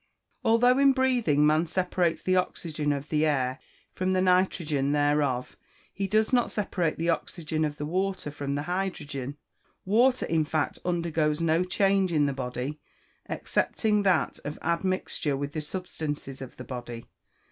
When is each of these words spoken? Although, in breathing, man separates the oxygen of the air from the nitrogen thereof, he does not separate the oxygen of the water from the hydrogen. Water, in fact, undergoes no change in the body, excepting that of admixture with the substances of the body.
Although, 0.43 0.79
in 0.79 0.93
breathing, 0.93 1.45
man 1.45 1.67
separates 1.67 2.23
the 2.23 2.35
oxygen 2.35 2.91
of 2.91 3.09
the 3.09 3.23
air 3.23 3.59
from 3.93 4.13
the 4.13 4.19
nitrogen 4.19 4.93
thereof, 4.93 5.55
he 5.93 6.07
does 6.07 6.33
not 6.33 6.49
separate 6.49 6.97
the 6.97 7.11
oxygen 7.11 7.63
of 7.63 7.77
the 7.77 7.85
water 7.85 8.31
from 8.31 8.55
the 8.55 8.63
hydrogen. 8.63 9.37
Water, 9.85 10.25
in 10.25 10.43
fact, 10.43 10.79
undergoes 10.83 11.39
no 11.39 11.63
change 11.63 12.11
in 12.11 12.25
the 12.25 12.33
body, 12.33 12.79
excepting 13.29 14.01
that 14.01 14.39
of 14.43 14.57
admixture 14.63 15.37
with 15.37 15.51
the 15.51 15.61
substances 15.61 16.41
of 16.41 16.57
the 16.57 16.63
body. 16.63 17.05